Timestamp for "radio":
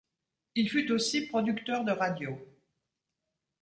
1.91-2.35